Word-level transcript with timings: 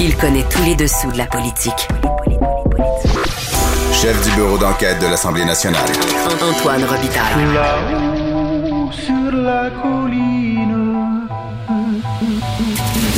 Il 0.00 0.16
connaît 0.16 0.44
tous 0.50 0.62
les 0.62 0.74
dessous 0.74 1.10
de 1.12 1.18
la 1.18 1.26
politique. 1.26 1.88
Chef 3.92 4.20
du 4.24 4.34
bureau 4.34 4.58
d'enquête 4.58 4.98
de 5.00 5.06
l'Assemblée 5.06 5.44
nationale. 5.44 5.88
Antoine 6.42 6.84
Robitaille. 6.84 7.54
Là-haut 7.54 8.90
sur 8.92 9.32
la 9.32 9.70
colline. 9.70 11.28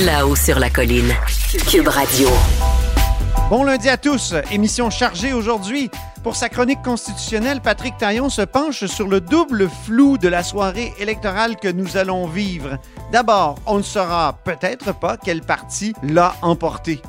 Là-haut 0.04 0.36
sur 0.36 0.58
la 0.58 0.70
colline. 0.70 1.14
Cube 1.68 1.88
Radio. 1.88 2.28
Bon 3.48 3.64
lundi 3.64 3.88
à 3.88 3.96
tous. 3.96 4.34
Émission 4.50 4.90
chargée 4.90 5.32
aujourd'hui. 5.32 5.90
Pour 6.26 6.34
sa 6.34 6.48
chronique 6.48 6.82
constitutionnelle, 6.82 7.60
Patrick 7.60 7.98
Taillon 7.98 8.30
se 8.30 8.42
penche 8.42 8.86
sur 8.86 9.06
le 9.06 9.20
double 9.20 9.68
flou 9.68 10.18
de 10.18 10.26
la 10.26 10.42
soirée 10.42 10.92
électorale 10.98 11.54
que 11.54 11.68
nous 11.68 11.96
allons 11.96 12.26
vivre. 12.26 12.78
D'abord, 13.12 13.60
on 13.64 13.76
ne 13.76 13.82
saura 13.84 14.36
peut-être 14.42 14.92
pas 14.92 15.16
quel 15.16 15.40
parti 15.40 15.92
l'a 16.02 16.34
emporté. 16.42 17.00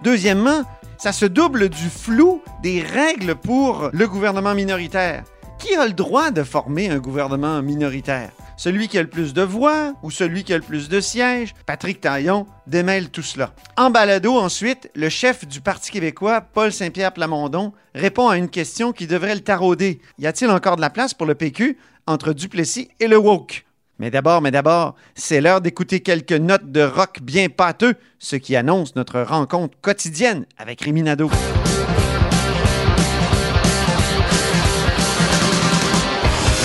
Deuxièmement, 0.00 0.62
ça 0.96 1.12
se 1.12 1.26
double 1.26 1.68
du 1.68 1.90
flou 1.90 2.40
des 2.62 2.80
règles 2.80 3.34
pour 3.34 3.90
le 3.92 4.08
gouvernement 4.08 4.54
minoritaire. 4.54 5.24
Qui 5.62 5.76
a 5.76 5.86
le 5.86 5.92
droit 5.92 6.32
de 6.32 6.42
former 6.42 6.90
un 6.90 6.98
gouvernement 6.98 7.62
minoritaire? 7.62 8.32
Celui 8.56 8.88
qui 8.88 8.98
a 8.98 9.02
le 9.02 9.08
plus 9.08 9.32
de 9.32 9.42
voix 9.42 9.94
ou 10.02 10.10
celui 10.10 10.42
qui 10.42 10.52
a 10.52 10.56
le 10.56 10.62
plus 10.62 10.88
de 10.88 11.00
sièges? 11.00 11.54
Patrick 11.66 12.00
Taillon 12.00 12.48
démêle 12.66 13.10
tout 13.10 13.22
cela. 13.22 13.54
En 13.76 13.90
balado, 13.90 14.36
ensuite, 14.36 14.90
le 14.96 15.08
chef 15.08 15.46
du 15.46 15.60
Parti 15.60 15.92
québécois, 15.92 16.40
Paul 16.40 16.72
Saint-Pierre 16.72 17.12
Plamondon, 17.12 17.72
répond 17.94 18.28
à 18.28 18.38
une 18.38 18.48
question 18.48 18.92
qui 18.92 19.06
devrait 19.06 19.36
le 19.36 19.40
tarauder. 19.40 20.00
Y 20.18 20.26
a-t-il 20.26 20.50
encore 20.50 20.74
de 20.74 20.80
la 20.80 20.90
place 20.90 21.14
pour 21.14 21.28
le 21.28 21.36
PQ 21.36 21.78
entre 22.08 22.32
Duplessis 22.32 22.88
et 22.98 23.06
le 23.06 23.16
woke? 23.16 23.64
Mais 24.00 24.10
d'abord, 24.10 24.42
mais 24.42 24.50
d'abord, 24.50 24.96
c'est 25.14 25.40
l'heure 25.40 25.60
d'écouter 25.60 26.00
quelques 26.00 26.32
notes 26.32 26.72
de 26.72 26.82
rock 26.82 27.20
bien 27.22 27.48
pâteux, 27.48 27.94
ce 28.18 28.34
qui 28.34 28.56
annonce 28.56 28.96
notre 28.96 29.20
rencontre 29.20 29.78
quotidienne 29.80 30.44
avec 30.58 30.80
Rémi 30.80 31.04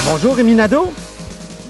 Bonjour 0.10 0.36
Rémi 0.36 0.56
Nadeau. 0.56 0.86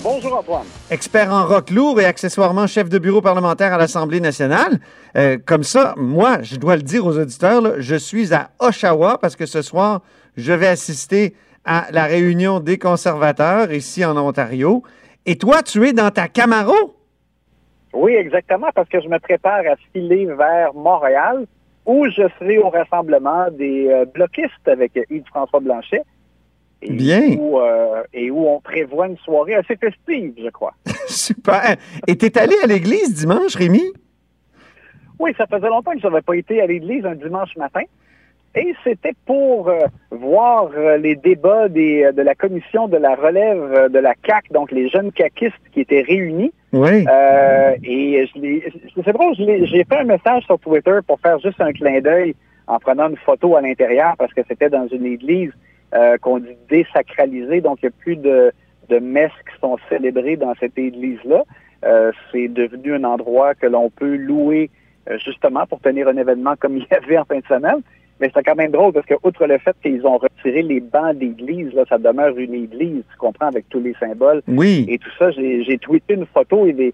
Bonjour 0.03 0.37
Antoine. 0.37 0.67
Expert 0.91 1.33
en 1.33 1.47
rock 1.47 1.71
lourd 1.71 1.99
et 1.99 2.05
accessoirement 2.05 2.67
chef 2.67 2.87
de 2.87 2.99
bureau 2.99 3.19
parlementaire 3.19 3.73
à 3.73 3.79
l'Assemblée 3.79 4.21
nationale. 4.21 4.77
Euh, 5.15 5.39
comme 5.43 5.63
ça, 5.63 5.95
moi, 5.97 6.43
je 6.43 6.55
dois 6.57 6.75
le 6.75 6.83
dire 6.83 7.03
aux 7.03 7.17
auditeurs, 7.17 7.61
là, 7.61 7.71
je 7.79 7.95
suis 7.95 8.35
à 8.35 8.51
Oshawa 8.59 9.17
parce 9.17 9.35
que 9.35 9.47
ce 9.47 9.63
soir, 9.63 10.01
je 10.37 10.53
vais 10.53 10.67
assister 10.67 11.33
à 11.65 11.87
la 11.91 12.03
réunion 12.03 12.59
des 12.59 12.77
conservateurs 12.77 13.73
ici 13.73 14.05
en 14.05 14.15
Ontario. 14.15 14.83
Et 15.25 15.37
toi, 15.37 15.63
tu 15.63 15.87
es 15.87 15.93
dans 15.93 16.11
ta 16.11 16.27
Camaro? 16.27 16.95
Oui, 17.91 18.13
exactement, 18.13 18.67
parce 18.75 18.87
que 18.87 19.01
je 19.01 19.07
me 19.07 19.17
prépare 19.17 19.61
à 19.65 19.75
filer 19.91 20.27
vers 20.27 20.75
Montréal 20.75 21.47
où 21.87 22.05
je 22.05 22.27
serai 22.37 22.59
au 22.59 22.69
rassemblement 22.69 23.47
des 23.49 23.87
euh, 23.87 24.05
bloquistes 24.05 24.67
avec 24.67 24.91
Yves-François 25.09 25.59
Blanchet. 25.59 26.03
Et 26.81 26.91
Bien. 26.91 27.35
Où, 27.37 27.59
euh, 27.59 28.03
et 28.13 28.29
où 28.29 28.47
on 28.47 28.59
prévoit 28.59 29.07
une 29.07 29.17
soirée 29.17 29.55
assez 29.55 29.75
festive, 29.75 30.33
je 30.37 30.49
crois. 30.49 30.73
Super. 31.07 31.75
Et 32.07 32.17
t'es 32.17 32.37
allé 32.37 32.53
à 32.63 32.67
l'église 32.67 33.13
dimanche, 33.13 33.55
Rémi? 33.55 33.83
Oui, 35.19 35.31
ça 35.37 35.47
faisait 35.47 35.67
longtemps 35.67 35.93
que 35.93 35.99
je 35.99 36.07
n'avais 36.07 36.21
pas 36.21 36.35
été 36.35 36.61
à 36.61 36.67
l'église 36.67 37.05
un 37.05 37.15
dimanche 37.15 37.55
matin. 37.57 37.81
Et 38.55 38.73
c'était 38.83 39.13
pour 39.25 39.69
euh, 39.69 39.85
voir 40.11 40.69
euh, 40.75 40.97
les 40.97 41.15
débats 41.15 41.67
des, 41.69 42.11
de 42.11 42.21
la 42.21 42.33
commission 42.33 42.87
de 42.87 42.97
la 42.97 43.15
relève 43.15 43.91
de 43.91 43.99
la 43.99 44.15
CAC, 44.15 44.51
donc 44.51 44.71
les 44.71 44.89
jeunes 44.89 45.11
caquistes 45.11 45.55
qui 45.71 45.81
étaient 45.81 46.01
réunis. 46.01 46.51
Oui. 46.73 47.05
Et 47.83 48.29
c'est 49.03 49.13
drôle, 49.13 49.35
j'ai 49.35 49.83
fait 49.83 49.97
un 49.97 50.03
message 50.03 50.43
sur 50.43 50.59
Twitter 50.59 50.99
pour 51.05 51.19
faire 51.19 51.39
juste 51.39 51.61
un 51.61 51.71
clin 51.71 51.99
d'œil 52.01 52.35
en 52.67 52.79
prenant 52.79 53.09
une 53.09 53.17
photo 53.17 53.55
à 53.55 53.61
l'intérieur 53.61 54.15
parce 54.17 54.33
que 54.33 54.41
c'était 54.47 54.69
dans 54.69 54.87
une 54.87 55.05
église 55.05 55.51
euh, 55.93 56.17
qu'on 56.17 56.39
dit 56.39 56.57
désacralisée, 56.69 57.61
donc 57.61 57.79
il 57.81 57.85
n'y 57.85 57.89
a 57.89 57.95
plus 57.99 58.15
de, 58.17 58.51
de 58.89 58.99
messes 58.99 59.31
qui 59.49 59.59
sont 59.61 59.77
célébrées 59.89 60.35
dans 60.35 60.53
cette 60.59 60.77
église-là. 60.77 61.43
Euh, 61.85 62.11
c'est 62.31 62.47
devenu 62.47 62.95
un 62.95 63.03
endroit 63.03 63.53
que 63.55 63.67
l'on 63.67 63.89
peut 63.89 64.15
louer 64.15 64.69
euh, 65.09 65.17
justement 65.23 65.65
pour 65.67 65.79
tenir 65.79 66.07
un 66.07 66.17
événement 66.17 66.55
comme 66.59 66.77
il 66.77 66.87
y 66.89 66.93
avait 66.93 67.17
en 67.17 67.25
fin 67.25 67.37
de 67.39 67.45
semaine. 67.45 67.81
Mais 68.19 68.31
c'est 68.33 68.43
quand 68.43 68.55
même 68.55 68.71
drôle 68.71 68.93
parce 68.93 69.05
que, 69.05 69.13
outre 69.23 69.45
le 69.45 69.59
fait 69.59 69.75
qu'ils 69.83 70.05
ont 70.07 70.17
retiré 70.17 70.63
les 70.63 70.79
bancs 70.79 71.15
d'église, 71.15 71.71
là, 71.73 71.83
ça 71.87 71.99
demeure 71.99 72.35
une 72.37 72.55
église, 72.55 73.03
tu 73.11 73.17
comprends, 73.19 73.45
avec 73.45 73.69
tous 73.69 73.79
les 73.79 73.93
symboles 73.99 74.41
Oui. 74.47 74.85
et 74.89 74.97
tout 74.97 75.11
ça. 75.19 75.29
J'ai 75.29 75.63
j'ai 75.63 75.77
tweeté 75.77 76.15
une 76.15 76.25
photo 76.25 76.65
et 76.65 76.73
des, 76.73 76.93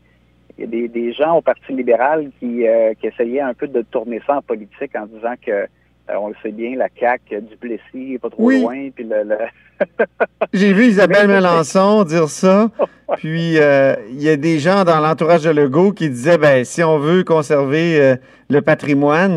a 0.61 0.65
des, 0.65 0.89
des 0.89 1.13
gens 1.13 1.37
au 1.37 1.41
Parti 1.41 1.71
libéral 1.71 2.29
qui, 2.39 2.67
euh, 2.67 2.93
qui 2.99 3.07
essayaient 3.07 3.39
un 3.39 3.53
peu 3.53 3.67
de 3.67 3.81
tourner 3.83 4.21
ça 4.27 4.37
en 4.37 4.41
politique 4.41 4.95
en 4.95 5.05
disant 5.05 5.33
que, 5.41 5.65
euh, 6.09 6.13
on 6.19 6.27
le 6.29 6.35
sait 6.43 6.51
bien, 6.51 6.75
la 6.77 6.87
CAQ, 6.99 7.41
Duplessis, 7.41 8.17
pas 8.21 8.29
trop 8.29 8.43
Oui. 8.43 8.61
loin, 8.61 8.89
puis 8.93 9.05
le, 9.05 9.23
le- 9.23 9.37
J'ai 10.53 10.73
vu 10.73 10.85
Isabelle 10.85 11.27
Melançon 11.29 12.03
dire 12.03 12.29
ça. 12.29 12.69
Puis, 13.17 13.59
euh, 13.59 13.93
il 14.09 14.21
y 14.23 14.29
a 14.29 14.35
des 14.37 14.57
gens 14.57 14.83
dans 14.85 14.99
l'entourage 14.99 15.43
de 15.43 15.51
Legault 15.51 15.91
qui 15.91 16.09
disaient, 16.09 16.37
ben, 16.39 16.65
si 16.65 16.81
on 16.83 16.97
veut 16.97 17.23
conserver 17.23 17.99
euh, 18.01 18.15
le 18.49 18.61
patrimoine, 18.61 19.33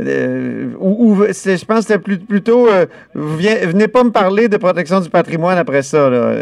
ou, 0.00 1.16
je 1.24 1.64
pense 1.64 1.78
que 1.78 1.82
c'était 1.82 1.98
plus- 1.98 2.18
plutôt, 2.18 2.68
vous 3.14 3.36
venez 3.36 3.88
pas 3.88 4.04
me 4.04 4.10
parler 4.10 4.48
de 4.48 4.56
protection 4.58 5.00
du 5.00 5.10
patrimoine 5.10 5.58
après 5.58 5.82
ça. 5.82 6.08
là. 6.08 6.34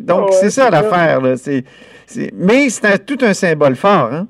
Donc, 0.00 0.26
Ouais, 0.26 0.32
c'est 0.40 0.50
ça 0.50 0.70
l'affaire. 0.70 1.20
Mais 1.20 2.68
c'est 2.68 3.04
tout 3.06 3.18
un 3.22 3.34
symbole 3.34 3.74
fort. 3.76 4.12
Hein? 4.12 4.28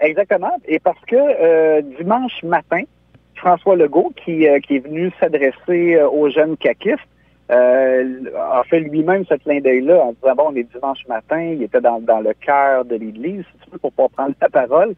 Exactement. 0.00 0.52
Et 0.66 0.78
parce 0.78 1.00
que 1.06 1.80
dimanche 1.98 2.42
matin, 2.42 2.82
François 3.36 3.76
Legault, 3.76 4.12
qui, 4.24 4.48
euh, 4.48 4.58
qui 4.60 4.76
est 4.76 4.86
venu 4.86 5.12
s'adresser 5.20 5.96
euh, 5.96 6.08
aux 6.08 6.30
jeunes 6.30 6.56
caquistes, 6.56 6.98
euh, 7.50 8.24
a 8.36 8.62
fait 8.64 8.80
lui-même 8.80 9.24
ce 9.26 9.34
clin 9.34 9.60
d'œil-là 9.60 10.04
en 10.04 10.12
disant, 10.12 10.34
bon, 10.34 10.44
on 10.48 10.56
est 10.56 10.64
dimanche 10.74 11.06
matin, 11.08 11.40
il 11.40 11.62
était 11.62 11.80
dans, 11.80 12.00
dans 12.00 12.20
le 12.20 12.34
cœur 12.34 12.84
de 12.84 12.96
l'Église, 12.96 13.44
si 13.52 13.64
tu 13.64 13.70
veux, 13.70 13.78
pour 13.78 13.92
pas 13.92 14.08
prendre 14.08 14.34
la 14.40 14.48
parole. 14.48 14.94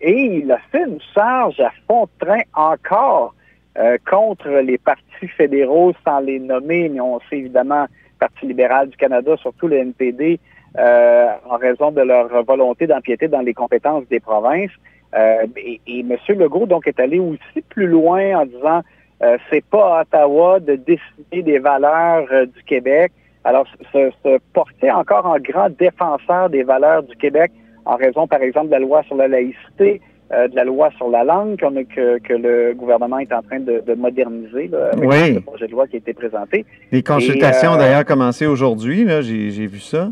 Et 0.00 0.40
il 0.42 0.50
a 0.50 0.58
fait 0.72 0.84
une 0.84 0.98
charge 1.14 1.60
à 1.60 1.70
fond 1.86 2.04
de 2.06 2.26
train 2.26 2.40
encore 2.54 3.34
euh, 3.76 3.98
contre 4.08 4.48
les 4.48 4.78
partis 4.78 5.26
fédéraux, 5.36 5.92
sans 6.04 6.20
les 6.20 6.38
nommer, 6.38 6.88
mais 6.88 7.00
on 7.00 7.18
sait 7.28 7.38
évidemment 7.38 7.86
Parti 8.20 8.46
libéral 8.46 8.88
du 8.88 8.96
Canada, 8.96 9.36
surtout 9.36 9.66
le 9.66 9.78
NPD, 9.78 10.38
euh, 10.78 11.26
en 11.50 11.56
raison 11.56 11.90
de 11.90 12.00
leur 12.00 12.28
volonté 12.44 12.86
d'empiéter 12.86 13.26
dans 13.26 13.40
les 13.40 13.52
compétences 13.52 14.06
des 14.08 14.20
provinces. 14.20 14.70
Euh, 15.16 15.46
et, 15.56 15.80
et 15.86 16.00
M. 16.00 16.16
Legault 16.38 16.66
donc 16.66 16.86
est 16.88 16.98
allé 16.98 17.20
aussi 17.20 17.62
plus 17.68 17.86
loin 17.86 18.40
en 18.40 18.46
disant 18.46 18.80
euh, 19.22 19.36
c'est 19.50 19.64
pas 19.64 19.98
à 19.98 20.02
Ottawa 20.02 20.58
de 20.60 20.74
décider 20.74 21.42
des 21.42 21.58
valeurs 21.60 22.26
euh, 22.32 22.46
du 22.46 22.62
Québec. 22.64 23.12
Alors 23.44 23.66
se, 23.92 24.10
se 24.24 24.38
porter 24.52 24.90
encore 24.90 25.26
en 25.26 25.38
grand 25.38 25.68
défenseur 25.78 26.50
des 26.50 26.62
valeurs 26.64 27.02
du 27.04 27.14
Québec 27.16 27.52
en 27.84 27.96
raison, 27.96 28.26
par 28.26 28.40
exemple, 28.42 28.66
de 28.68 28.72
la 28.72 28.78
loi 28.80 29.02
sur 29.04 29.14
la 29.16 29.28
laïcité, 29.28 30.00
euh, 30.32 30.48
de 30.48 30.56
la 30.56 30.64
loi 30.64 30.90
sur 30.96 31.08
la 31.10 31.22
langue 31.22 31.62
a- 31.62 31.84
que, 31.94 32.18
que 32.18 32.32
le 32.32 32.72
gouvernement 32.74 33.18
est 33.18 33.32
en 33.32 33.42
train 33.42 33.60
de, 33.60 33.82
de 33.86 33.94
moderniser 33.94 34.68
là, 34.68 34.88
avec 34.94 35.08
Oui. 35.08 35.34
le 35.34 35.40
projet 35.42 35.66
de 35.66 35.72
loi 35.72 35.86
qui 35.86 35.96
a 35.96 35.98
été 35.98 36.14
présenté. 36.14 36.64
Les 36.90 37.02
consultations 37.02 37.72
ont 37.72 37.74
euh, 37.74 37.78
d'ailleurs 37.78 38.04
commencé 38.06 38.46
aujourd'hui. 38.46 39.06
j'ai 39.20 39.66
vu 39.66 39.78
ça. 39.78 40.08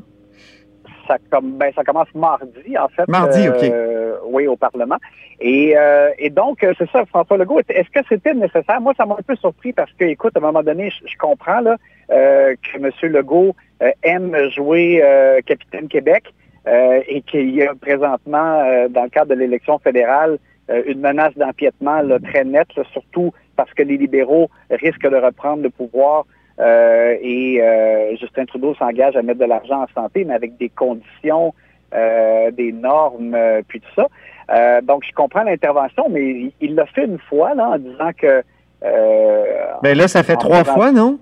Ça, 1.13 1.19
com- 1.31 1.57
ben, 1.59 1.73
ça 1.75 1.85
commence 1.85 2.09
mardi, 2.15 2.77
en 2.79 2.89
fait. 2.89 3.07
Mardi, 3.09 3.49
OK. 3.49 3.63
euh, 3.65 4.17
Oui, 4.27 4.47
au 4.47 4.57
Parlement. 4.57 4.97
Et, 5.41 5.75
euh, 5.77 6.11
et 6.19 6.31
donc, 6.31 6.63
euh, 6.63 6.73
c'est 6.79 6.91
ça, 6.91 7.05
François 7.07 7.37
Legault. 7.37 7.61
Est-ce 7.69 7.91
que 7.91 8.07
c'était 8.09 8.35
nécessaire? 8.35 8.81
Moi, 8.81 8.95
ça 8.97 9.05
m'a 9.07 9.15
un 9.15 9.23
peu 9.27 9.37
surpris 9.37 9.73
parce 9.73 9.93
que, 9.93 10.05
écoute, 10.05 10.37
à 10.37 10.39
un 10.39 10.43
moment 10.43 10.63
donné, 10.63 10.91
je, 10.91 11.07
je 11.07 11.17
comprends 11.19 11.61
là, 11.61 11.77
euh, 12.11 12.55
que 12.63 12.79
M. 12.79 13.13
Legault 13.13 13.55
aime 14.03 14.37
jouer 14.55 15.03
Capitaine 15.45 15.89
Québec 15.89 16.33
et 16.67 17.21
qu'il 17.23 17.51
y 17.51 17.63
a 17.65 17.75
présentement, 17.75 18.63
dans 18.91 19.03
le 19.03 19.09
cadre 19.09 19.31
de 19.31 19.35
l'élection 19.35 19.81
fédérale, 19.81 20.39
une 20.87 21.01
menace 21.01 21.35
d'empiètement 21.37 22.01
très 22.23 22.45
nette, 22.45 22.73
là, 22.77 22.85
surtout 22.93 23.33
parce 23.57 23.75
que 23.75 23.83
les 23.83 23.97
libéraux 23.97 24.49
risquent 24.71 25.11
de 25.11 25.17
reprendre 25.17 25.65
le 25.65 25.71
pouvoir 25.71 26.27
euh, 26.61 27.17
et 27.21 27.61
euh, 27.63 28.17
Justin 28.17 28.45
Trudeau 28.45 28.75
s'engage 28.75 29.17
à 29.17 29.23
mettre 29.23 29.41
de 29.41 29.45
l'argent 29.47 29.83
en 29.83 29.87
santé, 30.03 30.25
mais 30.25 30.35
avec 30.35 30.57
des 30.59 30.69
conditions, 30.69 31.55
euh, 31.95 32.51
des 32.51 32.73
normes, 32.73 33.35
euh, 33.35 33.63
puis 33.67 33.81
tout 33.81 33.91
ça. 33.95 34.07
Euh, 34.51 34.81
donc, 34.83 35.05
je 35.09 35.13
comprends 35.13 35.43
l'intervention, 35.45 36.07
mais 36.11 36.53
il- 36.61 36.75
l'a 36.75 36.87
fait 36.87 37.05
une 37.05 37.19
fois 37.19 37.55
là, 37.55 37.71
en 37.71 37.79
disant 37.79 38.11
que... 38.17 38.43
Euh, 38.85 39.45
Ben 39.83 39.97
là, 39.97 40.09
ça 40.09 40.23
fait 40.23 40.37
trois 40.37 40.65
fois, 40.65 40.91
non? 40.93 41.19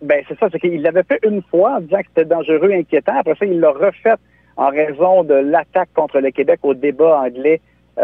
ben, 0.00 0.22
c'est 0.28 0.38
ça, 0.38 0.48
c'est 0.52 0.60
qu'il 0.60 0.82
l'avait 0.82 1.02
fait 1.02 1.18
une 1.26 1.42
fois 1.42 1.76
en 1.76 1.80
disant 1.80 1.98
que 1.98 2.06
c'était 2.08 2.24
dangereux, 2.26 2.70
inquiétant. 2.72 3.14
Après 3.18 3.34
ça, 3.38 3.46
il 3.46 3.58
l'a 3.58 3.70
refait 3.70 4.14
en 4.56 4.68
raison 4.68 5.24
de 5.24 5.34
l'attaque 5.34 5.88
contre 5.94 6.20
le 6.20 6.30
Québec 6.30 6.60
au 6.62 6.74
débat 6.74 7.20
anglais 7.20 7.60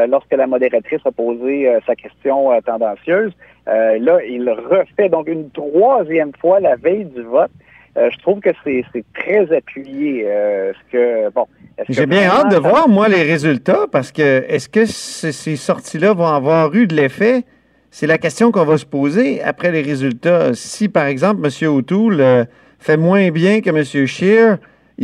lorsque 0.08 0.32
la 0.32 0.46
modératrice 0.46 1.00
a 1.04 1.12
posé 1.12 1.69
euh, 1.69 1.81
sa 1.87 1.94
question 1.94 2.52
euh, 2.52 2.60
tendancieuse. 2.64 3.32
Euh, 3.69 3.98
là, 3.98 4.19
il 4.25 4.48
refait 4.48 5.08
donc 5.08 5.28
une 5.28 5.50
troisième 5.50 6.32
fois 6.40 6.60
la 6.60 6.76
veille 6.76 7.04
du 7.04 7.22
vote. 7.22 7.50
je 7.96 8.19
trouve 8.19 8.40
que 8.40 8.50
c'est 8.64 8.84
très 9.14 9.52
appuyé. 9.54 10.25
ce 10.25 10.92
que 10.92 11.31
bon. 11.31 11.46
J'ai 11.88 12.06
bien 12.06 12.25
hâte 12.25 12.52
de 12.52 12.56
voir 12.56 12.88
moi 12.88 13.08
les 13.08 13.22
résultats 13.22 13.87
parce 13.90 14.12
que 14.12 14.44
est-ce 14.48 14.69
que 14.69 14.87
ces 14.87 15.56
sorties-là 15.56 16.12
vont 16.12 16.26
avoir 16.26 16.75
eu 16.75 16.87
de 16.87 16.94
l'effet? 16.94 17.44
C'est 17.90 18.06
la 18.06 18.19
question 18.19 18.52
qu'on 18.52 18.64
va 18.64 18.78
se 18.78 18.87
poser 18.87 19.42
après 19.42 19.72
les 19.72 19.82
résultats. 19.82 20.54
Si, 20.54 20.88
par 20.88 21.06
exemple, 21.06 21.40
M. 21.44 21.69
O'Toole 21.69 22.46
fait 22.78 22.96
moins 22.96 23.31
bien 23.31 23.60
que 23.60 23.70
M. 23.70 24.06
Scheer, 24.06 24.58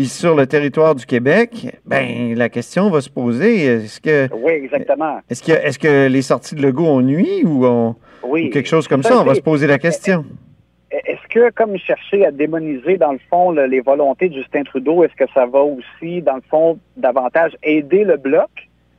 sur 0.05 0.35
le 0.35 0.47
territoire 0.47 0.95
du 0.95 1.07
Québec, 1.07 1.79
ben 1.87 2.35
la 2.37 2.51
question 2.51 2.91
va 2.91 3.01
se 3.01 3.09
poser 3.09 3.65
est-ce 3.65 4.01
que 4.01 4.29
oui 4.35 4.53
exactement 4.53 5.21
est-ce 5.31 5.43
que 5.43 5.53
est-ce 5.53 5.79
que 5.79 6.07
les 6.07 6.23
sorties 6.23 6.55
de 6.55 6.63
Legault 6.63 6.87
ont 6.87 7.01
nuit 7.01 7.43
ou, 7.45 7.65
on, 7.65 7.97
quelque 8.35 8.69
chose 8.69 8.89
comme 8.89 9.03
ça, 9.03 9.19
on 9.19 9.25
va 9.25 9.35
se 9.35 9.41
poser 9.41 9.67
la 9.67 9.79
question. 9.79 10.25
Est-ce 10.91 11.27
que, 11.29 11.51
comme 11.51 11.77
chercher 11.79 12.25
à 12.25 12.31
démoniser, 12.31 12.97
dans 12.97 13.13
le 13.13 13.19
fond, 13.29 13.51
les 13.51 13.81
volontés 13.81 14.29
de 14.29 14.35
Justin 14.35 14.63
Trudeau, 14.63 15.05
est-ce 15.05 15.15
que 15.17 15.31
ça 15.35 15.45
va 15.45 15.61
aussi, 15.61 16.23
dans 16.23 16.37
le 16.37 16.43
fond, 16.49 16.79
davantage 16.97 17.57
aider 17.63 18.05
le 18.05 18.17
bloc, 18.17 18.49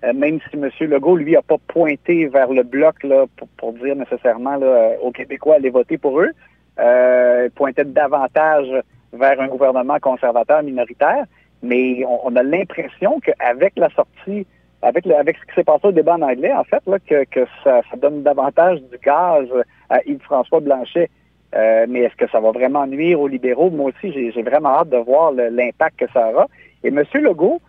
euh, 0.03 0.13
même 0.13 0.39
si 0.49 0.57
M. 0.57 0.69
Legault, 0.89 1.15
lui, 1.15 1.31
n'a 1.31 1.41
pas 1.41 1.57
pointé 1.67 2.27
vers 2.27 2.51
le 2.51 2.63
bloc 2.63 3.03
là, 3.03 3.25
pour, 3.57 3.73
dire 3.73 3.95
nécessairement 3.95 4.57
là, 4.57 4.91
aux 5.01 5.11
Québécois 5.11 5.55
d'aller 5.55 5.69
voter 5.69 5.97
pour 5.97 6.19
eux, 6.19 6.31
euh, 6.79 7.49
pointait 7.55 7.85
davantage 7.85 8.67
vers 9.13 9.39
un 9.39 9.47
gouvernement 9.47 9.99
conservateur 9.99 10.63
minoritaire, 10.63 11.25
mais 11.61 12.03
on, 12.05 12.35
a 12.35 12.43
l'impression 12.43 13.19
qu'avec 13.19 13.73
la 13.77 13.89
sortie, 13.89 14.45
avec, 14.81 15.07
avec 15.07 15.37
ce 15.37 15.45
qui 15.45 15.55
s'est 15.55 15.63
passé 15.63 15.87
au 15.87 15.91
débat 15.91 16.15
en 16.15 16.21
anglais, 16.21 16.53
en 16.53 16.63
fait, 16.63 16.83
là, 16.85 16.99
que, 16.99 17.23
que 17.25 17.45
ça, 17.63 17.81
donne 17.97 18.23
davantage 18.23 18.79
du 18.81 18.97
gaz 19.03 19.47
à 19.89 19.99
Yves-François 20.05 20.59
Blanchet. 20.59 21.09
Euh, 21.55 21.85
mais 21.89 22.01
est-ce 22.01 22.15
que 22.15 22.29
ça 22.29 22.39
va 22.39 22.51
vraiment 22.51 22.85
nuire 22.85 23.19
aux 23.19 23.27
libéraux? 23.27 23.69
Moi 23.69 23.91
aussi, 23.91 24.11
j'ai 24.11 24.43
vraiment 24.43 24.79
hâte 24.79 24.89
de 24.89 24.97
voir 24.97 25.31
l'impact 25.31 25.99
que 25.99 26.11
ça 26.11 26.29
aura. 26.29 26.47
Et 26.83 26.89
M. 26.89 27.03
Legault 27.13 27.61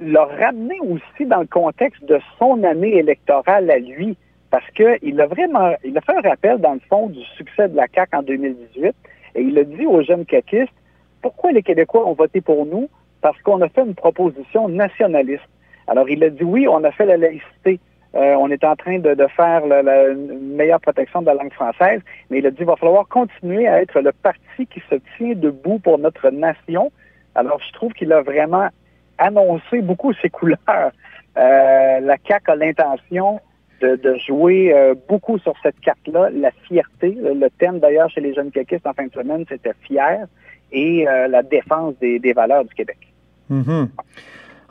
l'a 0.00 0.24
ramené 0.24 0.78
aussi 0.80 1.26
dans 1.26 1.40
le 1.40 1.46
contexte 1.46 2.04
de 2.04 2.18
son 2.38 2.62
année 2.62 2.96
électorale 2.96 3.70
à 3.70 3.78
lui, 3.78 4.16
parce 4.50 4.68
qu'il 4.70 5.20
a 5.20 5.26
vraiment, 5.26 5.74
il 5.84 5.98
a 5.98 6.00
fait 6.00 6.16
un 6.16 6.28
rappel, 6.28 6.58
dans 6.58 6.74
le 6.74 6.80
fond, 6.88 7.08
du 7.08 7.22
succès 7.36 7.68
de 7.68 7.76
la 7.76 7.86
CAQ 7.92 8.16
en 8.16 8.22
2018, 8.22 8.94
et 9.34 9.42
il 9.42 9.58
a 9.58 9.64
dit 9.64 9.84
aux 9.84 10.02
jeunes 10.02 10.24
caquistes, 10.24 10.72
pourquoi 11.24 11.52
les 11.52 11.62
Québécois 11.62 12.06
ont 12.06 12.12
voté 12.12 12.42
pour 12.42 12.66
nous? 12.66 12.90
Parce 13.22 13.40
qu'on 13.40 13.62
a 13.62 13.70
fait 13.70 13.80
une 13.80 13.94
proposition 13.94 14.68
nationaliste. 14.68 15.48
Alors, 15.86 16.06
il 16.10 16.22
a 16.22 16.28
dit 16.28 16.44
oui, 16.44 16.68
on 16.68 16.84
a 16.84 16.92
fait 16.92 17.06
la 17.06 17.16
laïcité. 17.16 17.80
Euh, 18.14 18.36
on 18.38 18.50
est 18.50 18.62
en 18.62 18.76
train 18.76 18.98
de, 18.98 19.26
faire 19.34 19.64
la, 19.66 19.82
meilleure 20.14 20.82
protection 20.82 21.22
de 21.22 21.26
la 21.26 21.34
langue 21.34 21.54
française, 21.54 22.02
mais 22.28 22.40
il 22.40 22.46
a 22.46 22.50
dit 22.50 22.58
qu'il 22.58 22.66
va 22.66 22.76
falloir 22.76 23.08
continuer 23.08 23.66
à 23.66 23.80
être 23.80 24.02
le 24.02 24.12
parti 24.12 24.66
qui 24.66 24.82
se 24.90 24.96
tient 25.16 25.34
debout 25.34 25.78
pour 25.78 25.98
notre 25.98 26.28
nation. 26.28 26.92
Alors, 27.34 27.58
je 27.66 27.72
trouve 27.72 27.94
qu'il 27.94 28.12
a 28.12 28.20
vraiment 28.20 28.68
annoncé 29.16 29.80
beaucoup 29.80 30.12
ses 30.20 30.28
couleurs. 30.28 30.92
Euh, 31.38 32.00
la 32.00 32.16
CAQ 32.28 32.50
a 32.50 32.56
l'intention 32.56 33.40
de, 33.80 34.16
jouer 34.26 34.74
euh, 34.74 34.94
beaucoup 35.08 35.38
sur 35.38 35.54
cette 35.62 35.80
carte-là, 35.80 36.28
la 36.30 36.50
fierté. 36.68 37.16
Le 37.18 37.48
thème 37.58 37.78
d'ailleurs 37.78 38.10
chez 38.10 38.20
les 38.20 38.34
jeunes 38.34 38.50
caquistes 38.50 38.86
en 38.86 38.92
fin 38.92 39.06
de 39.06 39.12
semaine, 39.12 39.46
c'était 39.48 39.72
fier 39.86 40.26
et 40.74 41.08
euh, 41.08 41.28
la 41.28 41.42
défense 41.42 41.94
des, 42.00 42.32
valeurs 42.32 42.64
du 42.64 42.74
Québec. 42.74 42.98
Mhm. 43.48 43.88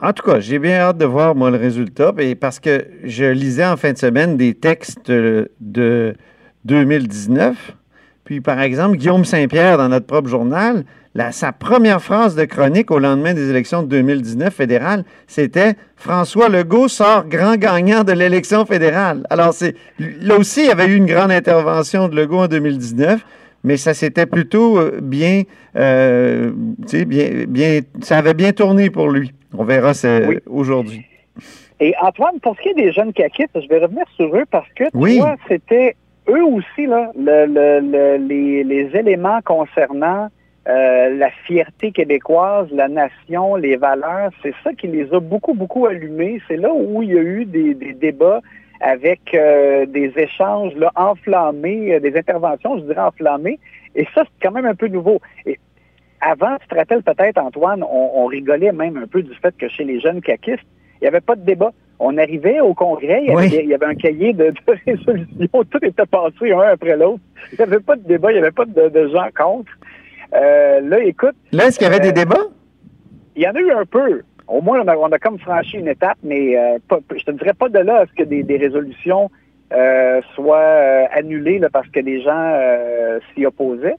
En 0.01 0.11
tout 0.11 0.23
cas, 0.23 0.39
j'ai 0.39 0.59
bien 0.59 0.79
hâte 0.79 0.97
de 0.97 1.05
voir, 1.05 1.33
moi, 1.33 1.50
le 1.50 1.57
résultat, 1.57 2.13
parce 2.39 2.59
que 2.59 2.85
je 3.03 3.23
lisais 3.23 3.65
en 3.65 3.77
fin 3.77 3.94
de 3.94 3.97
semaine 3.97 4.35
des 4.35 4.53
textes 4.53 5.09
de 5.09 6.15
2019. 6.65 7.73
Puis, 8.25 8.41
par 8.41 8.59
exemple, 8.59 8.97
Guillaume 8.97 9.23
Saint-Pierre, 9.23 9.77
dans 9.77 9.88
notre 9.88 10.05
propre 10.05 10.27
journal, 10.27 10.83
sa 11.31 11.51
première 11.51 12.01
phrase 12.01 12.35
de 12.35 12.44
chronique 12.45 12.89
au 12.91 13.00
lendemain 13.00 13.33
des 13.33 13.50
élections 13.50 13.83
de 13.83 13.88
2019 13.88 14.53
fédérales, 14.53 15.05
c'était 15.27 15.75
François 15.95 16.50
Legault 16.50 16.88
sort 16.88 17.25
grand 17.25 17.55
gagnant 17.55 18.03
de 18.03 18.13
l'élection 18.13 18.65
fédérale. 18.65 19.25
Alors, 19.29 19.53
c'est 19.53 19.75
là 20.00 20.38
aussi, 20.38 20.61
il 20.61 20.67
y 20.67 20.71
avait 20.71 20.88
eu 20.88 20.95
une 20.95 21.05
grande 21.05 21.31
intervention 21.31 22.09
de 22.09 22.15
Legault 22.15 22.39
en 22.39 22.47
2019 22.47 23.23
mais 23.63 23.77
ça 23.77 23.94
s'était 23.94 24.25
plutôt 24.25 24.77
euh, 24.77 25.00
bien, 25.01 25.44
euh, 25.75 26.51
bien, 26.56 27.45
bien, 27.48 27.80
ça 28.01 28.18
avait 28.18 28.33
bien 28.33 28.51
tourné 28.51 28.89
pour 28.89 29.10
lui. 29.10 29.31
On 29.57 29.63
verra 29.63 29.92
aujourd'hui. 30.48 31.06
Et 31.80 31.94
Antoine, 32.01 32.39
pour 32.42 32.56
ce 32.56 32.62
qui 32.62 32.69
est 32.69 32.74
des 32.74 32.92
jeunes 32.92 33.13
caquistes, 33.13 33.60
je 33.60 33.68
vais 33.68 33.80
revenir 33.80 34.06
sur 34.15 34.36
eux 34.36 34.45
parce 34.50 34.69
que 34.75 34.86
oui. 34.94 35.19
c'était 35.48 35.95
eux 36.30 36.44
aussi 36.44 36.86
là, 36.86 37.12
les, 37.18 38.89
éléments 38.94 39.39
concernant 39.44 40.30
euh, 40.68 41.10
la 41.18 41.30
fierté 41.45 41.92
québécoise, 41.92 42.68
la 42.71 42.88
nation, 42.88 43.56
les 43.56 43.75
valeurs, 43.75 44.31
c'est 44.42 44.54
ça 44.63 44.74
qui 44.74 44.88
les 44.88 45.13
a 45.13 45.19
beaucoup, 45.19 45.54
beaucoup 45.54 45.86
allumés. 45.86 46.42
C'est 46.48 46.57
là 46.57 46.74
où 46.74 47.04
il 47.04 47.10
y 47.10 47.18
a 47.18 47.21
eu 47.21 47.45
des 47.45 47.74
débats 47.74 48.42
avec 48.83 49.33
euh, 49.33 49.85
des 49.85 50.12
échanges 50.18 50.75
là, 50.75 50.91
enflammés, 50.95 51.94
euh, 51.94 52.00
des 52.01 52.18
interventions, 52.18 52.77
je 52.77 52.83
dirais 52.83 53.00
enflammées. 53.00 53.57
Et 53.95 54.06
ça, 54.13 54.24
c'est 54.25 54.45
quand 54.45 54.51
même 54.51 54.65
un 54.65 54.75
peu 54.75 54.88
nouveau. 54.88 55.21
Et 55.45 55.57
avant, 56.19 56.57
tu 56.57 56.68
te 56.68 56.75
rappelles 56.75 57.01
peut-être, 57.01 57.38
Antoine, 57.38 57.81
on, 57.81 58.25
rigolait 58.25 58.74
même 58.74 58.97
un 58.97 59.07
peu 59.07 59.24
du 59.24 59.33
fait 59.35 59.56
que 59.57 59.69
chez 59.69 59.85
les 59.85 60.01
jeunes 60.01 60.21
caquistes, 60.21 60.65
il 60.95 61.03
n'y 61.03 61.07
avait 61.07 61.21
pas 61.21 61.35
de 61.35 61.45
débat. 61.45 61.71
On 62.00 62.18
arrivait 62.18 62.59
au 62.59 62.74
congrès, 62.74 63.24
il 63.24 63.68
y 63.69 63.74
avait, 63.74 63.85
un 63.85 63.95
cahier 63.95 64.33
de, 64.33 64.53
résolution, 64.86 65.63
tout 65.69 65.79
était 65.81 66.06
passé 66.06 66.51
un 66.51 66.59
après 66.59 66.97
l'autre. 66.97 67.21
Il 67.53 67.59
n'y 67.59 67.63
avait 67.63 67.79
pas 67.79 67.95
de 67.95 68.06
débat, 68.06 68.31
il 68.31 68.36
n'y 68.36 68.41
avait 68.41 68.51
pas 68.51 68.65
de, 68.65 69.07
gens 69.07 69.29
contre. 69.33 69.71
Euh, 70.36 70.81
là, 70.81 71.00
écoute. 71.00 71.36
Là, 71.53 71.68
est-ce 71.68 71.79
qu'il 71.79 71.88
y 71.88 71.89
avait 71.89 72.01
des 72.01 72.12
débats? 72.12 72.47
Il 73.38 73.44
y 73.44 73.47
en 73.47 73.53
a 73.53 73.59
eu 73.62 73.71
un 73.71 73.86
peu 73.86 74.24
au 74.53 74.61
moins, 74.61 74.81
on 74.81 75.11
a, 75.11 75.19
comme 75.19 75.39
franchi 75.39 75.77
une 75.77 75.88
étape, 75.88 76.17
mais 76.23 76.55
euh, 76.55 76.77
je 77.15 77.23
te 77.23 77.31
dirais 77.31 77.53
pas 77.53 77.69
de 77.69 77.79
là 77.79 78.01
à 78.01 78.05
ce 78.05 78.13
que 78.13 78.23
des, 78.23 78.57
résolutions 78.57 79.31
euh, 79.73 80.21
soient 80.35 80.57
euh, 80.57 81.05
annulées 81.11 81.59
parce 81.71 81.88
que 81.88 82.00
les 82.00 82.21
gens 82.21 82.59
s'y 83.33 83.45
opposaient. 83.45 83.95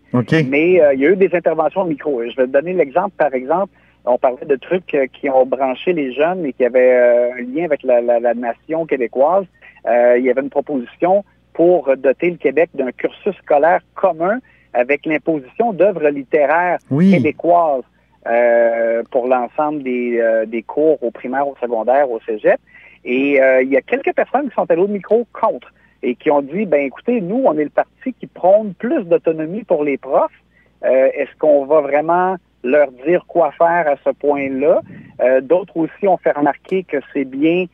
Mais 0.48 0.74
il 0.94 1.00
y 1.00 1.06
a 1.06 1.10
eu 1.10 1.16
des 1.16 1.34
interventions 1.34 1.82
au 1.82 1.86
micro. 1.86 2.22
Je 2.22 2.36
vais 2.36 2.46
te 2.46 2.52
donner 2.52 2.72
l'exemple, 2.72 3.14
par 3.18 3.34
exemple, 3.34 3.72
on 4.04 4.16
parlait 4.16 4.46
de 4.46 4.56
trucs 4.56 4.96
qui 5.14 5.28
ont 5.28 5.46
branché 5.46 5.92
les 5.92 6.12
jeunes 6.12 6.44
et 6.44 6.52
qui 6.52 6.64
avaient 6.64 7.32
un 7.36 7.42
lien 7.42 7.64
avec 7.64 7.82
la, 7.82 8.34
nation 8.34 8.86
québécoise. 8.86 9.46
il 9.86 10.22
y 10.22 10.30
avait 10.30 10.42
une 10.42 10.50
proposition 10.50 11.24
pour 11.52 11.96
doter 11.96 12.30
le 12.30 12.36
Québec 12.36 12.70
d'un 12.74 12.92
cursus 12.92 13.34
scolaire 13.42 13.80
commun 13.94 14.38
avec 14.72 15.04
l'imposition 15.06 15.72
d'œuvres 15.72 16.08
littéraires 16.10 16.78
québécoises. 16.90 17.84
Euh, 18.26 19.02
pour 19.10 19.26
l'ensemble 19.26 19.82
des, 19.82 20.18
euh, 20.18 20.46
des, 20.46 20.62
cours 20.62 21.02
au 21.02 21.10
primaire, 21.10 21.46
au 21.46 21.54
secondaire, 21.60 22.10
au 22.10 22.20
cégep. 22.20 22.58
Et 23.04 23.38
euh, 23.38 23.60
il 23.60 23.68
y 23.68 23.76
a 23.76 23.82
quelques 23.82 24.14
personnes 24.14 24.48
qui 24.48 24.54
sont 24.54 24.70
allées 24.70 24.80
au 24.80 24.88
micro 24.88 25.26
contre 25.34 25.74
et 26.02 26.14
qui 26.14 26.30
ont 26.30 26.40
dit, 26.40 26.64
ben 26.64 26.80
écoutez, 26.80 27.20
nous, 27.20 27.42
on 27.44 27.52
est 27.58 27.64
le 27.64 27.70
parti 27.70 28.14
qui 28.14 28.26
prône 28.26 28.72
plus 28.72 29.04
d'autonomie 29.04 29.64
pour 29.64 29.84
les 29.84 29.98
profs. 29.98 30.32
Est-ce 30.82 31.34
qu'on 31.38 31.64
va 31.64 31.80
vraiment 31.80 32.36
leur 32.62 32.90
dire 33.06 33.24
quoi 33.26 33.52
faire 33.52 33.88
à 33.88 33.96
ce 34.04 34.10
point-là? 34.10 34.82
D'autres 35.40 35.78
aussi 35.78 36.06
ont 36.06 36.18
fait 36.18 36.32
remarquer 36.32 36.84
que 36.84 36.98
c'est 37.14 37.24
bien 37.24 37.64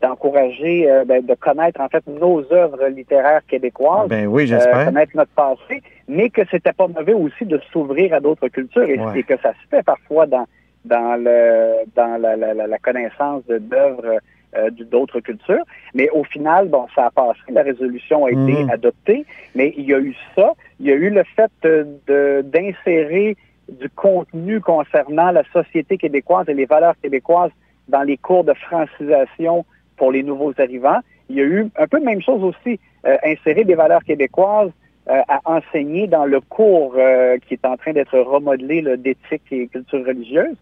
d'encourager, 0.00 0.90
euh, 0.90 1.04
ben, 1.04 1.24
de 1.24 1.34
connaître 1.34 1.80
en 1.80 1.88
fait 1.88 2.06
nos 2.06 2.40
œuvres 2.52 2.86
littéraires 2.88 3.42
québécoises, 3.48 4.08
ben 4.08 4.26
oui, 4.26 4.46
j'espère. 4.46 4.78
Euh, 4.78 4.84
connaître 4.86 5.16
notre 5.16 5.32
passé, 5.32 5.82
mais 6.06 6.30
que 6.30 6.42
c'était 6.50 6.72
pas 6.72 6.86
mauvais 6.86 7.14
aussi 7.14 7.44
de 7.44 7.60
s'ouvrir 7.72 8.14
à 8.14 8.20
d'autres 8.20 8.48
cultures 8.48 8.88
et, 8.88 9.22
que 9.24 9.36
ça 9.42 9.52
se 9.52 9.68
fait 9.68 9.82
parfois 9.82 10.26
dans 10.26 10.46
dans 10.84 11.20
le 11.22 11.84
dans 11.96 12.20
la, 12.20 12.36
la, 12.36 12.54
la 12.54 12.78
connaissance 12.78 13.42
d'œuvres 13.46 14.20
euh, 14.56 14.70
d'autres 14.70 15.20
cultures. 15.20 15.64
Mais 15.94 16.08
au 16.10 16.24
final, 16.24 16.68
bon, 16.68 16.86
ça 16.94 17.06
a 17.06 17.10
passé, 17.10 17.40
la 17.50 17.62
résolution 17.62 18.24
a 18.24 18.30
été 18.30 18.64
mm. 18.64 18.70
adoptée, 18.70 19.26
mais 19.54 19.74
il 19.76 19.84
y 19.84 19.92
a 19.92 19.98
eu 19.98 20.14
ça, 20.34 20.52
il 20.80 20.86
y 20.86 20.90
a 20.92 20.94
eu 20.94 21.10
le 21.10 21.22
fait 21.36 21.50
de 21.62 22.42
d'insérer 22.42 23.36
du 23.68 23.90
contenu 23.90 24.60
concernant 24.60 25.32
la 25.32 25.42
société 25.52 25.98
québécoise 25.98 26.48
et 26.48 26.54
les 26.54 26.64
valeurs 26.64 26.94
québécoises 27.02 27.50
dans 27.88 28.02
les 28.02 28.16
cours 28.16 28.44
de 28.44 28.54
francisation 28.54 29.66
pour 29.98 30.12
les 30.12 30.22
nouveaux 30.22 30.52
arrivants. 30.58 31.00
Il 31.28 31.36
y 31.36 31.40
a 31.40 31.44
eu 31.44 31.66
un 31.76 31.86
peu 31.86 31.98
la 31.98 32.04
même 32.04 32.22
chose 32.22 32.42
aussi, 32.42 32.80
euh, 33.06 33.16
insérer 33.24 33.64
des 33.64 33.74
valeurs 33.74 34.02
québécoises 34.02 34.70
euh, 35.08 35.20
à 35.28 35.40
enseigner 35.44 36.06
dans 36.06 36.24
le 36.24 36.40
cours 36.40 36.94
euh, 36.96 37.36
qui 37.46 37.54
est 37.54 37.64
en 37.66 37.76
train 37.76 37.92
d'être 37.92 38.18
remodelé 38.18 38.82
d'éthique 38.96 39.42
et 39.50 39.66
culture 39.66 40.06
religieuse. 40.06 40.56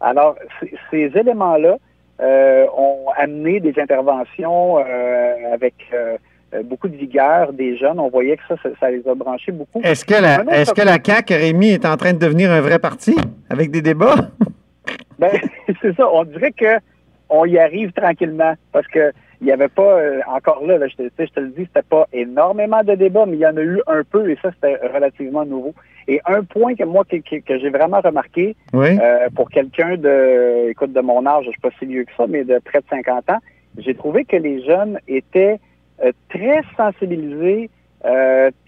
Alors, 0.00 0.36
ces 0.90 1.10
éléments-là 1.14 1.76
ont 2.76 3.06
amené 3.16 3.58
des 3.58 3.74
interventions 3.80 4.76
avec 4.76 5.74
beaucoup 6.64 6.88
de 6.88 6.96
vigueur 6.96 7.52
des 7.52 7.76
jeunes. 7.76 7.98
On 7.98 8.10
voyait 8.10 8.36
que 8.36 8.42
ça, 8.48 8.54
ça, 8.78 8.90
les 8.90 9.06
a 9.08 9.14
branchés 9.14 9.50
beaucoup. 9.50 9.80
Est-ce 9.82 10.04
que 10.04 10.20
la, 10.20 10.38
que 10.64 10.82
la 10.82 10.98
CAQ, 11.02 11.34
Rémi, 11.34 11.70
est 11.70 11.86
en 11.86 11.96
train 11.96 12.12
de 12.12 12.18
devenir 12.18 12.50
un 12.52 12.60
vrai 12.60 12.78
parti 12.78 13.16
avec 13.50 13.72
des 13.72 13.82
débats? 13.82 14.30
ben, 15.18 15.30
c'est 15.82 15.96
ça. 15.96 16.08
On 16.12 16.24
dirait 16.24 16.52
que 16.52 16.78
on 17.32 17.44
y 17.46 17.58
arrive 17.58 17.92
tranquillement 17.92 18.54
parce 18.72 18.86
que 18.86 19.12
il 19.40 19.46
n'y 19.46 19.52
avait 19.52 19.66
pas, 19.68 19.98
euh, 19.98 20.20
encore 20.28 20.64
là, 20.64 20.78
je, 20.86 20.94
te, 20.94 21.02
je 21.18 21.24
te 21.32 21.40
le 21.40 21.48
dis, 21.48 21.64
c'était 21.66 21.82
pas 21.82 22.06
énormément 22.12 22.84
de 22.84 22.94
débats, 22.94 23.26
mais 23.26 23.36
il 23.38 23.40
y 23.40 23.46
en 23.46 23.56
a 23.56 23.60
eu 23.62 23.80
un 23.88 24.02
peu 24.04 24.30
et 24.30 24.38
ça, 24.40 24.50
c'était 24.52 24.76
relativement 24.94 25.44
nouveau. 25.44 25.74
Et 26.06 26.20
un 26.26 26.44
point 26.44 26.76
que 26.76 26.84
moi 26.84 27.04
que, 27.04 27.16
que- 27.16 27.40
que 27.44 27.58
j'ai 27.58 27.70
vraiment 27.70 28.00
remarqué 28.00 28.54
Oui. 28.72 28.96
euh, 29.02 29.28
pour 29.34 29.50
quelqu'un 29.50 29.96
de 29.96 30.68
écoute 30.70 30.92
de 30.92 31.00
mon 31.00 31.26
âge, 31.26 31.46
je 31.46 31.50
suis 31.50 31.60
pas 31.60 31.70
si 31.80 31.86
vieux 31.86 32.04
que 32.04 32.12
ça, 32.16 32.26
mais 32.28 32.44
de 32.44 32.60
près 32.60 32.78
de 32.78 32.84
50 32.88 33.30
ans, 33.30 33.38
j'ai 33.78 33.94
trouvé 33.96 34.24
que 34.24 34.36
les 34.36 34.62
jeunes 34.64 35.00
étaient 35.08 35.58
euh, 36.04 36.12
très 36.28 36.60
sensibilisés, 36.76 37.68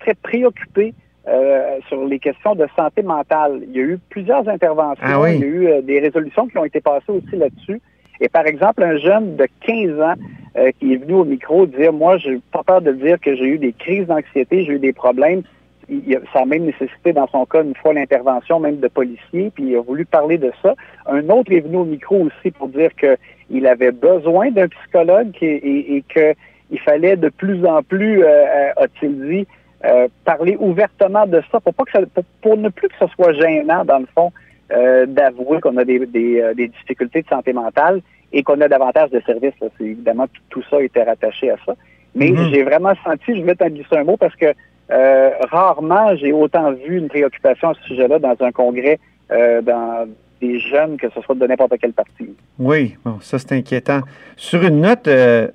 très 0.01 0.15
préoccupés 0.23 0.93
euh, 1.29 1.79
sur 1.89 2.05
les 2.05 2.19
questions 2.19 2.55
de 2.55 2.67
santé 2.77 3.03
mentale. 3.03 3.61
Il 3.69 3.77
y 3.77 3.79
a 3.81 3.83
eu 3.83 3.99
plusieurs 4.11 4.49
interventions, 4.49 5.05
Ah 5.07 5.21
oui. 5.21 5.37
il 5.37 5.41
y 5.41 5.45
a 5.45 5.47
eu 5.47 5.67
euh, 5.69 5.83
des 5.83 6.01
résolutions 6.01 6.47
qui 6.49 6.59
ont 6.59 6.65
été 6.65 6.81
passées 6.81 7.11
aussi 7.13 7.37
là-dessus. 7.37 7.81
Et 8.21 8.29
par 8.29 8.47
exemple, 8.47 8.83
un 8.83 8.97
jeune 8.99 9.37
de 9.37 9.47
15 9.67 10.01
ans 10.01 10.15
euh, 10.57 10.71
qui 10.79 10.95
est 10.95 10.97
venu 10.97 11.15
au 11.15 11.25
micro 11.25 11.67
dire, 11.67 11.93
moi, 11.93 12.17
j'ai 12.19 12.39
pas 12.53 12.63
peur 12.63 12.81
de 12.81 12.93
dire 12.93 13.19
que 13.21 13.35
j'ai 13.35 13.47
eu 13.47 13.59
des 13.59 13.73
crises 13.73 14.07
d'anxiété, 14.07 14.65
j'ai 14.65 14.75
eu 14.75 14.79
des 14.79 14.93
problèmes. 14.93 15.43
Il 15.89 16.19
ça 16.33 16.41
a 16.41 16.45
même 16.47 16.65
nécessité, 16.65 17.13
dans 17.13 17.27
son 17.29 17.45
cas, 17.45 17.63
une 17.63 17.75
fois 17.75 17.93
l'intervention 17.93 18.59
même 18.59 18.79
de 18.79 18.89
policiers, 18.89 19.51
puis 19.55 19.65
il 19.65 19.77
a 19.77 19.83
voulu 19.83 20.07
parler 20.07 20.39
de 20.39 20.51
ça. 20.63 20.75
Un 21.07 21.29
autre 21.29 21.53
est 21.53 21.61
venu 21.61 21.77
au 21.77 21.85
micro 21.85 22.17
aussi 22.23 22.51
pour 22.53 22.69
dire 22.69 22.91
qu'il 22.95 23.67
avait 23.67 23.93
besoin 23.93 24.51
d'un 24.51 24.69
psychologue 24.69 25.37
et, 25.43 25.47
et, 25.47 25.97
et 25.97 26.03
qu'il 26.03 26.81
fallait 26.81 27.17
de 27.17 27.29
plus 27.29 27.67
en 27.67 27.83
plus, 27.83 28.23
euh, 28.23 28.27
euh, 28.27 28.71
a-t-il 28.77 29.29
dit, 29.29 29.47
euh, 29.85 30.09
parler 30.25 30.57
ouvertement 30.59 31.27
de 31.27 31.43
ça 31.53 31.61
pour 31.61 31.75
pas 31.75 31.85
que 31.85 31.91
ça, 31.93 32.01
pour, 32.15 32.25
pour 32.41 32.57
ne 32.57 32.71
plus 32.71 32.89
que 32.89 32.95
ce 32.99 33.07
soit 33.09 33.35
gênant, 33.35 33.85
dans 33.85 33.99
le 33.99 34.07
fond, 34.15 34.33
euh, 34.73 35.07
d'avouer 35.07 35.61
qu'on 35.61 35.77
a 35.77 35.85
des, 35.85 36.07
des, 36.07 36.41
euh, 36.41 36.55
des 36.55 36.69
difficultés 36.69 37.23
de 37.23 37.29
santé 37.29 37.53
mentale 37.53 38.01
et 38.33 38.43
qu'on 38.43 38.61
a 38.61 38.69
davantage 38.69 39.11
de 39.11 39.21
services. 39.27 39.55
là. 39.61 39.69
C'est 39.79 39.85
évidemment 39.85 40.27
tout, 40.51 40.63
ça 40.71 40.83
était 40.83 41.03
rattaché 41.03 41.51
à 41.51 41.57
ça. 41.67 41.75
Mais 42.15 42.31
Mhm. 42.31 42.51
j'ai 42.53 42.63
vraiment 42.63 42.93
senti, 43.05 43.37
je 43.37 43.43
vais 43.43 43.55
t'en 43.55 43.69
glisser 43.69 43.97
un 43.97 44.05
mot 44.05 44.17
parce 44.17 44.35
que 44.37 44.47
euh, 44.91 45.31
rarement 45.51 46.15
j'ai 46.17 46.33
autant 46.33 46.73
vu 46.73 46.99
une 46.99 47.09
préoccupation 47.09 47.71
à 47.71 47.75
ce 47.75 47.83
sujet-là 47.89 48.19
dans 48.19 48.37
un 48.41 48.53
congrès 48.53 48.99
euh, 49.33 49.63
dans 49.63 50.07
des 50.41 50.59
jeunes, 50.59 50.97
que 50.99 51.09
ce 51.11 51.21
soit 51.23 51.35
de 51.35 51.47
n'importe 51.47 51.75
quel 51.81 51.93
parti. 51.93 52.29
Oui, 52.59 52.97
bon, 53.05 53.19
ça 53.21 53.39
c'est 53.39 53.53
inquiétant. 53.53 54.01
Sur 54.37 54.63
une 54.63 54.81
note 54.83 55.09
euh, 55.09 55.49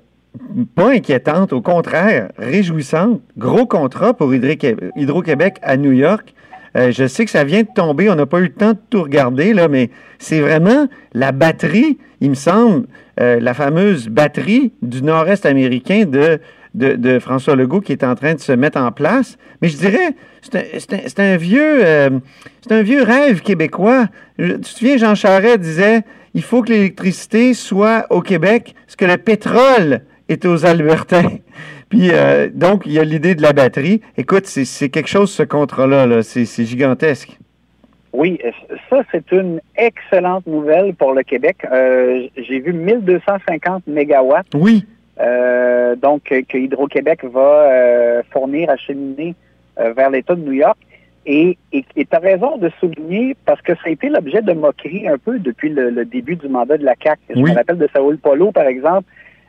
pas 0.74 0.90
inquiétante, 0.90 1.52
au 1.52 1.60
contraire, 1.60 2.30
réjouissante, 2.38 3.20
gros 3.36 3.66
contrat 3.66 4.14
pour 4.14 4.32
Hydro- 4.34 4.90
Hydro-Québec 4.96 5.56
à 5.62 5.76
New 5.76 5.92
York. 5.92 6.34
Euh, 6.76 6.92
je 6.92 7.06
sais 7.06 7.24
que 7.24 7.30
ça 7.30 7.44
vient 7.44 7.62
de 7.62 7.68
tomber, 7.74 8.08
on 8.10 8.14
n'a 8.14 8.26
pas 8.26 8.38
eu 8.38 8.44
le 8.44 8.52
temps 8.52 8.72
de 8.72 8.78
tout 8.90 9.02
regarder, 9.02 9.52
là, 9.52 9.68
mais 9.68 9.90
c'est 10.18 10.40
vraiment 10.40 10.88
la 11.14 11.32
batterie, 11.32 11.98
il 12.20 12.30
me 12.30 12.34
semble, 12.34 12.86
euh, 13.20 13.40
la 13.40 13.54
fameuse 13.54 14.08
batterie 14.08 14.72
du 14.82 15.02
nord-est 15.02 15.46
américain 15.46 16.04
de, 16.04 16.38
de, 16.74 17.18
François 17.18 17.56
Legault 17.56 17.80
qui 17.80 17.92
est 17.92 18.04
en 18.04 18.14
train 18.14 18.34
de 18.34 18.40
se 18.40 18.52
mettre 18.52 18.78
en 18.80 18.92
place. 18.92 19.36
Mais 19.60 19.68
je 19.68 19.76
dirais, 19.76 20.14
c'est 20.42 21.18
un, 21.18 21.24
un 21.24 21.36
vieux, 21.36 21.84
euh, 21.84 22.10
c'est 22.62 22.72
un 22.72 22.82
vieux 22.82 23.02
rêve 23.02 23.40
québécois. 23.40 24.06
Je- 24.38 24.52
tu 24.52 24.60
te 24.60 24.66
souviens, 24.68 24.96
Jean 24.96 25.14
Charest 25.14 25.60
disait, 25.60 26.02
il 26.34 26.42
faut 26.42 26.62
que 26.62 26.70
l'électricité 26.70 27.54
soit 27.54 28.06
au 28.10 28.20
Québec, 28.20 28.74
ce 28.86 28.96
que 28.96 29.04
le 29.04 29.16
pétrole 29.16 30.02
est 30.32 30.44
aux 30.46 30.64
Albertains. 30.66 31.38
Puis, 31.88 32.10
euh, 32.12 32.48
donc, 32.52 32.82
il 32.86 32.92
y 32.92 32.98
a 32.98 33.04
l'idée 33.04 33.34
de 33.34 33.42
la 33.42 33.52
batterie. 33.52 34.00
Écoute, 34.16 34.46
c'est- 34.46 34.88
quelque 34.88 35.08
chose, 35.08 35.30
ce 35.30 35.42
contrat-là. 35.42 36.06
-là, 36.06 36.22
c'est 36.22 36.64
gigantesque. 36.64 37.36
Oui, 38.12 38.38
euh, 38.44 38.50
ça, 38.88 39.02
c'est 39.12 39.30
une 39.32 39.60
excellente 39.76 40.46
nouvelle 40.46 40.94
pour 40.94 41.12
le 41.14 41.22
Québec. 41.22 41.58
Euh, 41.70 42.26
J'ai 42.36 42.58
vu 42.60 42.72
1250 42.72 43.86
mégawatts 43.86 44.46
Oui, 44.54 44.84
euh, 45.20 45.94
donc 45.96 46.22
que 46.24 46.56
Hydro-Québec 46.58 47.24
va 47.24 48.22
fournir, 48.32 48.70
acheminer 48.70 49.34
euh, 49.78 49.92
vers 49.92 50.10
l'État 50.10 50.34
de 50.34 50.40
New 50.42 50.52
York. 50.52 50.78
Et 51.26 51.56
tu 51.72 51.84
as 52.12 52.18
raison 52.18 52.56
de 52.56 52.70
souligner, 52.80 53.36
parce 53.44 53.60
que 53.62 53.74
ça 53.74 53.82
a 53.86 53.90
été 53.90 54.08
l'objet 54.08 54.42
de 54.42 54.52
moqueries 54.52 55.06
un 55.06 55.18
peu 55.18 55.38
depuis 55.38 55.68
le, 55.68 55.90
le 55.90 56.04
début 56.04 56.34
du 56.36 56.48
mandat 56.48 56.78
de 56.78 56.84
la 56.84 56.94
CAQ. 57.00 57.20
Je 57.36 57.40
me 57.40 57.52
rappelle 57.54 57.78
de 57.78 57.88
Saoul 57.92 58.16
Polo, 58.18 58.50
par 58.52 58.66
exemple, 58.66 59.06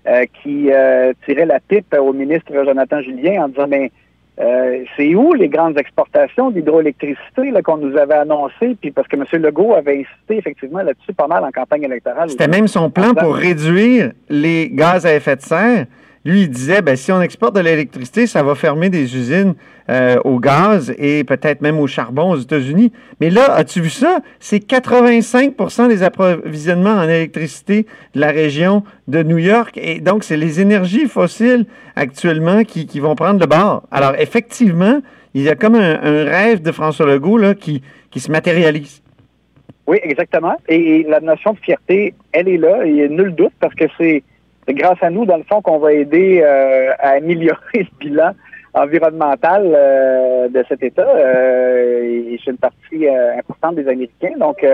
euh, 0.08 0.26
qui 0.42 0.72
euh, 0.72 1.14
tirait 1.26 1.46
la 1.46 1.60
pipe 1.60 1.96
au 2.00 2.12
ministre 2.12 2.52
Jonathan 2.52 3.02
Julien 3.02 3.44
en 3.44 3.48
disant, 3.50 3.68
mais 3.68 3.92
euh, 4.40 4.84
c'est 4.98 5.14
où 5.14 5.34
les 5.34 5.48
grandes 5.48 5.78
exportations 5.78 6.50
d'hydroélectricité 6.50 7.52
qu'on 7.64 7.78
nous 7.78 7.96
avait 7.96 8.16
annoncées? 8.16 8.76
Puis 8.82 8.90
parce 8.90 9.08
que 9.08 9.16
M. 9.16 9.26
Legault 9.44 9.76
avait 9.76 10.00
insisté 10.00 10.38
effectivement 10.38 10.82
là-dessus 10.82 11.14
pas 11.14 11.28
mal 11.28 11.44
en 11.44 11.52
campagne 11.52 11.84
électorale. 11.84 12.30
c'était 12.32 12.48
même 12.48 12.68
son 12.68 12.90
plan 12.90 13.14
pour 13.14 13.36
réduire 13.36 14.12
les 14.30 14.70
gaz 14.70 15.06
à 15.06 15.14
effet 15.14 15.36
de 15.36 15.42
serre. 15.42 15.86
Lui, 16.24 16.42
il 16.42 16.50
disait, 16.50 16.84
ben, 16.84 16.96
si 16.96 17.12
on 17.12 17.20
exporte 17.20 17.56
de 17.56 17.62
l'électricité, 17.62 18.28
ça 18.28 18.44
va 18.44 18.54
fermer 18.54 18.90
des 18.90 19.16
usines 19.16 19.56
euh, 19.90 20.18
au 20.24 20.40
gaz 20.40 20.94
et 21.00 21.24
peut-être 21.24 21.62
même 21.62 21.80
au 21.80 21.88
charbon 21.88 22.32
aux 22.32 22.38
États-Unis. 22.38 22.92
Mais 23.20 23.32
là, 23.32 23.52
as-tu 23.56 23.82
vu 23.82 23.90
ça? 23.90 24.20
C'est 24.40 24.64
85% 24.64 25.88
des 25.88 26.04
approvisionnements 26.04 26.92
en 26.92 27.10
électricité 27.10 27.88
de 28.14 28.20
la 28.20 28.30
région 28.30 28.84
de 29.08 29.24
New 29.24 29.40
York. 29.40 29.80
Et 29.82 30.00
donc, 30.00 30.24
c'est 30.24 30.38
les 30.38 30.62
énergies 30.62 31.08
fossiles 31.08 31.66
actuellement 31.96 32.64
qui, 32.64 32.86
qui 32.86 33.00
vont 33.00 33.16
prendre 33.16 33.40
le 33.40 33.48
bord. 33.48 33.84
Alors, 33.90 34.14
effectivement, 34.20 35.02
il 35.34 35.42
y 35.42 35.50
a 35.50 35.56
comme 35.56 35.76
un, 35.76 36.00
un 36.04 36.24
rêve 36.26 36.62
de 36.62 36.72
François 36.72 37.08
Legault 37.08 37.38
là, 37.40 37.56
qui, 37.56 37.82
qui 38.12 38.20
se 38.20 38.32
matérialise. 38.32 39.02
Oui, 39.88 39.98
exactement. 40.04 40.56
Et, 40.68 41.00
et 41.00 41.04
la 41.04 41.20
notion 41.20 41.54
de 41.54 41.60
fierté, 41.60 42.14
elle 42.32 42.48
est 42.48 42.58
là, 42.58 42.86
il 42.86 42.94
n'y 42.94 43.02
a 43.02 43.08
nul 43.08 43.34
doute, 43.34 43.54
parce 43.60 43.74
que 43.74 43.86
c'est 43.98 44.24
c'est 44.72 44.78
grâce 44.78 45.02
à 45.02 45.10
nous, 45.10 45.26
dans 45.26 45.38
le 45.38 45.44
fond, 45.44 45.62
qu'on 45.62 45.80
va 45.80 45.94
aider 45.94 46.42
euh, 46.44 46.92
à 47.00 47.10
améliorer 47.12 47.60
le 47.74 47.86
bilan 48.00 48.32
environnemental 48.74 49.64
euh, 49.66 50.48
de 50.48 50.64
cet 50.70 50.82
État. 50.82 51.08
Euh, 51.08 52.30
et 52.32 52.40
c'est 52.44 52.52
une 52.52 52.58
partie 52.58 53.08
importante 53.38 53.76
des 53.76 53.88
Américains. 53.88 54.38
Donc, 54.40 54.66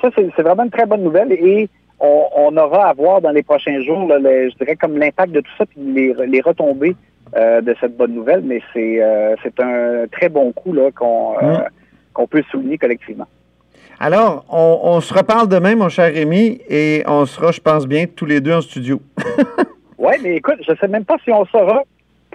ça, 0.00 0.08
c'est 0.14 0.42
vraiment 0.42 0.64
une 0.64 0.70
très 0.70 0.86
bonne 0.86 1.02
nouvelle. 1.02 1.32
Et 1.32 1.68
on, 1.98 2.24
on 2.36 2.56
aura 2.56 2.88
à 2.88 2.92
voir 2.92 3.20
dans 3.20 3.32
les 3.32 3.42
prochains 3.42 3.80
jours, 3.80 4.06
là, 4.06 4.18
je 4.20 4.56
dirais, 4.56 4.76
comme 4.76 4.96
l'impact 4.96 5.32
de 5.32 5.40
tout 5.40 5.52
ça, 5.58 5.66
puis 5.66 5.80
les, 5.80 6.14
les 6.26 6.40
retombées 6.40 6.94
de 7.34 7.76
cette 7.80 7.96
bonne 7.96 8.14
nouvelle. 8.14 8.42
Mais 8.44 8.60
c'est 8.72 9.02
un 9.60 10.06
très 10.12 10.28
bon 10.28 10.52
coup 10.52 10.72
là 10.72 10.90
qu'on 10.92 11.34
euh, 11.42 11.58
Mm. 11.58 11.68
qu'on 12.12 12.26
peut 12.26 12.42
souligner 12.50 12.78
collectivement. 12.78 13.26
Alors, 13.98 14.44
on, 14.50 14.80
on 14.82 15.00
se 15.00 15.12
reparle 15.14 15.48
demain, 15.48 15.74
mon 15.74 15.88
cher 15.88 16.12
Rémi, 16.12 16.60
et 16.68 17.02
on 17.06 17.24
sera, 17.26 17.50
je 17.52 17.60
pense 17.60 17.86
bien, 17.86 18.06
tous 18.06 18.26
les 18.26 18.40
deux 18.40 18.52
en 18.54 18.60
studio. 18.60 19.00
Oui, 19.98 20.12
mais 20.22 20.36
écoute, 20.36 20.56
je 20.68 20.74
sais 20.78 20.88
même 20.88 21.06
pas 21.06 21.16
si 21.24 21.32
on 21.32 21.46
saura 21.46 21.82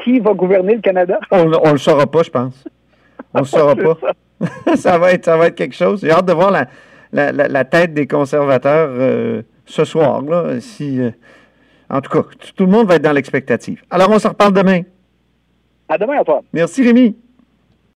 qui 0.04 0.20
va 0.20 0.34
gouverner 0.34 0.74
le 0.76 0.82
Canada. 0.82 1.20
On 1.32 1.46
ne 1.46 1.72
le 1.74 1.78
saura 1.78 2.08
pas, 2.08 2.24
je 2.24 2.32
pense. 2.32 2.64
On 3.36 3.40
ne 3.40 3.44
le 3.44 3.48
saura 3.48 3.76
pas. 3.76 3.98
ça. 4.02 4.76
ça, 4.76 4.98
va 4.98 5.14
être, 5.14 5.26
ça 5.26 5.38
va 5.38 5.46
être 5.48 5.56
quelque 5.56 5.76
chose. 5.76 6.02
J'ai 6.02 6.10
hâte 6.12 6.26
de 6.26 6.34
voir 6.34 6.50
la, 6.50 6.66
la, 7.14 7.32
la- 7.32 7.48
la 7.48 7.64
tête 7.64 7.94
des 7.94 8.08
conservateurs 8.08 8.90
euh, 8.92 9.44
ce 9.68 9.86
soir. 9.86 10.24
Là, 10.24 10.60
si, 10.60 11.00
euh, 11.00 11.12
en 11.88 12.02
tout 12.02 12.10
cas, 12.10 12.28
tout 12.56 12.66
le 12.66 12.72
monde 12.72 12.88
va 12.88 12.96
être 12.96 13.04
dans 13.04 13.14
l'expectative. 13.14 13.84
Alors, 13.92 14.10
on 14.10 14.18
se 14.18 14.28
reparle 14.28 14.54
demain. 14.54 14.82
À 15.88 16.00
demain, 16.00 16.20
Antoine. 16.20 16.42
Merci, 16.52 16.82
Rémi. 16.84 17.16